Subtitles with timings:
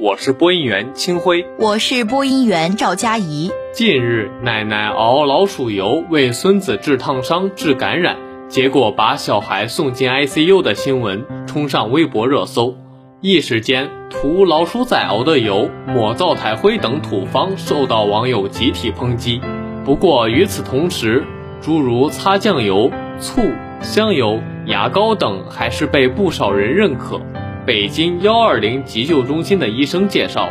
[0.00, 3.52] 我是播音员清辉，我是播音员赵佳怡。
[3.72, 8.16] 近日，奶奶熬老鼠油为孙子治烫伤、治感染，
[8.48, 12.74] 结果把小孩送进 ICU 的新闻冲上微博热搜，
[13.20, 19.40] 一时间涂老鼠仔熬的油、抹灶台灰等土方受到网友集体抨击。
[19.84, 21.22] 不过与此同时，
[21.60, 23.42] 诸如擦酱油、醋、
[23.80, 27.20] 香油、牙膏等还是被不少人认可。
[27.66, 30.50] 北京幺二零急救中心的医生介绍，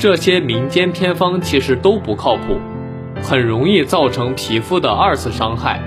[0.00, 2.58] 这些民间偏方其实都不靠谱，
[3.22, 5.80] 很容易造成皮肤的二次伤害。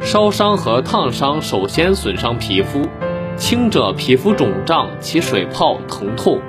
[0.00, 2.88] 烧伤和烫伤首先损伤皮肤，
[3.36, 6.40] 轻者皮肤肿胀起水泡疼痛，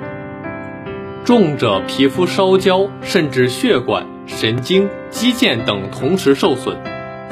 [1.24, 6.76] 重者皮肤烧焦，甚至血管、神经、肌腱等同时受损，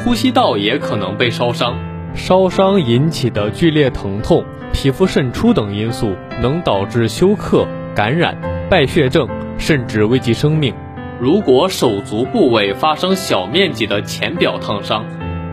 [0.05, 1.77] 呼吸道也可能被烧伤。
[2.15, 4.45] 烧伤引起的剧烈疼痛。
[4.75, 8.37] 皮肤渗出等因素能导致休克、感染、
[8.69, 10.75] 败血症，甚至危及生命。
[11.21, 15.07] 如果手足部位发生小面积的浅表烫伤，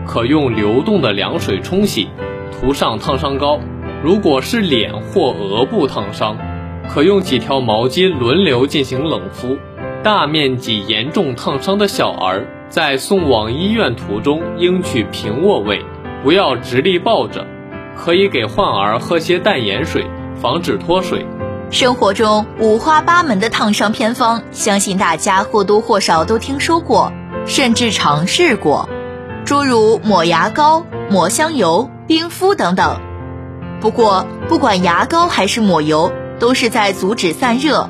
[0.04, 2.08] 可用流动的凉水冲洗，
[2.50, 3.60] 涂上烫伤膏；
[4.02, 6.36] 如果是脸或额部烫伤，
[6.88, 9.56] 可用几条毛巾轮流进行冷敷。
[10.02, 15.80] 大面积严重烫伤的小儿，在送往医院途中应取平卧位，
[16.24, 17.46] 不要直立抱着。
[17.96, 20.06] 可以给患儿喝些淡盐水，
[20.40, 21.26] 防止脱水。
[21.70, 27.12] 生活中五花八门的烫伤偏方，相信大家或多或少都听说过，
[27.46, 28.88] 甚至尝试过，
[29.44, 33.00] 诸如抹牙膏、抹香油、冰敷等等。
[33.80, 37.88] 不过，不管牙膏还是抹油，都是在阻止散热，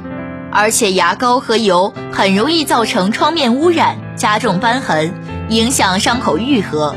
[0.52, 5.12] 而且牙膏和油很容易造成创面污染，加重瘢痕，
[5.48, 6.94] 影响伤口愈合。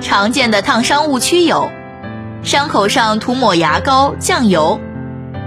[0.00, 1.70] 常见的烫伤误区有：
[2.42, 4.80] 伤口上涂抹牙膏、酱油。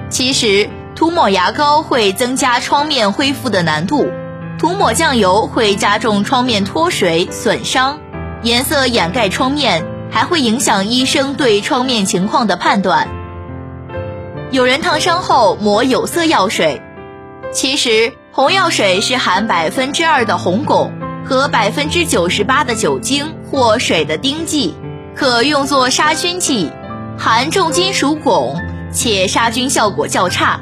[0.10, 4.08] 其实，涂抹牙膏会增加创面恢复的难度，
[4.58, 8.00] 涂抹酱油会加重创面脱水、损伤，
[8.44, 13.10] 颜色掩盖创面，还会影响医生对创面情况的判断。
[14.52, 16.82] 有人烫伤后抹有色药水，
[17.52, 20.92] 其实红药水是含百分之二的红汞。
[21.28, 24.76] 和百分之九十八的酒精或水的丁剂，
[25.16, 26.72] 可用作杀菌剂，
[27.18, 28.56] 含重金属汞，
[28.92, 30.60] 且杀菌效果较差。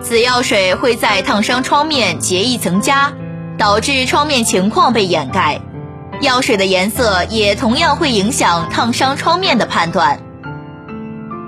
[0.00, 3.12] 此药水会在烫伤创面结一层痂，
[3.58, 5.60] 导致创面情况被掩盖。
[6.20, 10.20] 药水的颜色也同样会影响烫伤创面的判断。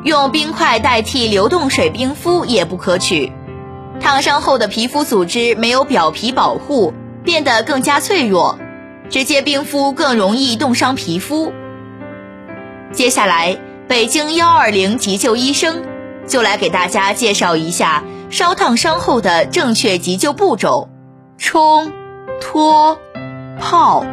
[0.04, 3.32] 用冰块代替流动水冰敷也不可取，
[4.00, 6.92] 烫伤后的皮肤组织没有表皮保护。
[7.24, 8.58] 变得更加脆弱，
[9.08, 11.54] 直接冰敷更容易冻伤皮肤。
[12.92, 13.56] 接下来，
[13.86, 15.82] 北京幺二零急救医生
[16.26, 20.88] 就来给大家介绍一下烧烫伤后的正确急救步骤：
[21.36, 21.92] 冲、
[22.40, 22.98] 脱、
[23.60, 24.06] 泡、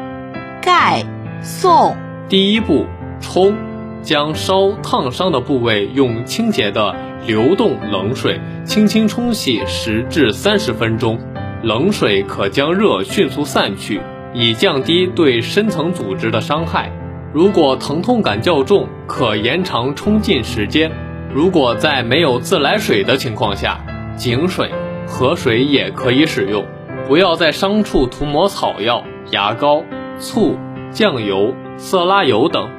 [0.61, 1.05] 盖、
[1.41, 1.95] 送。
[2.27, 2.85] 第一步，
[3.21, 3.55] 冲，
[4.03, 6.93] 将烧烫伤的部位用清洁的
[7.25, 11.17] 流动冷水轻轻冲洗十至三十分钟。
[11.63, 14.01] 冷水可将热迅速散去，
[14.33, 16.91] 以降低对深层组织的伤害。
[17.33, 20.91] 如果疼痛感较重，可延长冲浸时间。
[21.33, 23.79] 如果在没有自来水的情况下，
[24.17, 24.69] 井水、
[25.07, 26.65] 河水也可以使用。
[27.07, 29.81] 不要在伤处涂抹草药、牙膏、
[30.19, 30.57] 醋、
[30.91, 32.69] 酱油、色拉油等，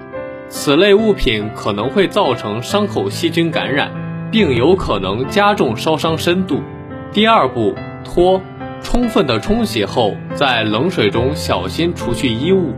[0.49, 3.91] 此类物品可能会造成伤口细菌感染，
[4.31, 6.61] 并有可能加重烧伤深度。
[7.11, 7.75] 第二步，
[8.05, 8.43] 脱。
[8.83, 12.75] 充分的冲洗后，在冷水中小心除去衣物，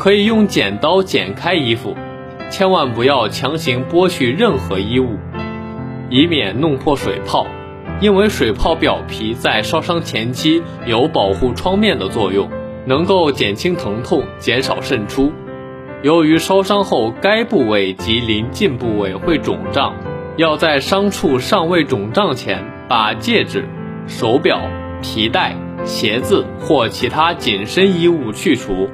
[0.00, 1.94] 可以用剪刀剪开衣服，
[2.48, 5.18] 千万不要强行剥去任何衣物，
[6.08, 7.46] 以免弄破水泡。
[8.00, 12.48] 因为水泡表皮在烧伤前期有保护创面的作用，
[12.86, 15.34] 能够减轻疼痛，减少渗出。
[16.02, 19.94] 由于烧伤后该部位及邻近部位会肿胀，
[20.38, 23.68] 要在伤处尚未肿胀前把戒指、
[24.06, 24.62] 手表。
[25.02, 28.86] 皮带、鞋子或其他紧身衣物去除，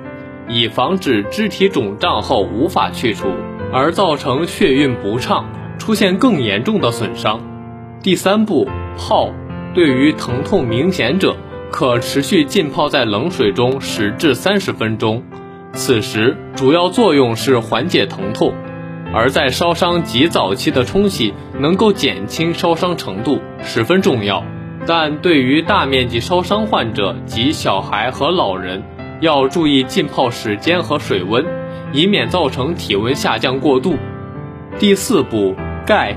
[0.48, 3.28] 以防止肢体肿胀后无法去除，
[3.72, 5.46] 而造成血运不畅，
[5.78, 7.40] 出现更严重的损伤。
[8.02, 9.30] 第三步，泡，
[9.74, 11.36] 对于疼痛明显者，
[11.70, 15.22] 可持续浸泡在冷水中十至三十分钟。
[15.72, 18.54] 此时主要作用是缓解疼痛，
[19.12, 24.42] 而在烧伤极早期的冲洗能够减轻烧伤程度，十分重要。
[24.86, 28.84] 但对于大面积烧伤患者及小孩和老人，
[29.20, 31.44] 要注意浸泡时间和水温，
[31.92, 33.96] 以免造成体温下降过度。
[34.78, 35.54] 第四步，
[35.86, 36.16] 盖，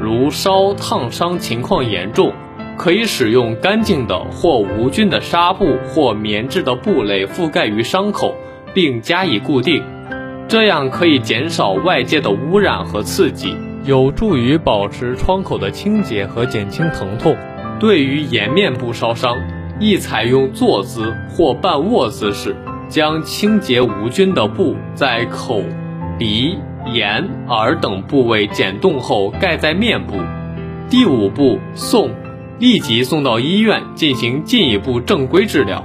[0.00, 2.32] 如烧烫伤情况严重，
[2.76, 8.34] 可以使用干净的或无菌的纱布或棉质的布类覆盖于伤口。
[8.74, 9.82] 并加以固定，
[10.46, 13.56] 这样可以减少外界的污染和刺激，
[13.86, 17.34] 有助于保持创口的清洁和减轻疼痛。
[17.80, 19.34] 对于颜面部烧伤，
[19.78, 22.56] 宜采用坐姿或半卧姿势，
[22.88, 25.62] 将清洁无菌的布在口、
[26.18, 26.56] 鼻、
[26.94, 30.14] 眼、耳等部位剪冻后盖在面部。
[30.88, 32.10] 第五步，送，
[32.58, 35.84] 立即送到医院进行进一步正规治疗。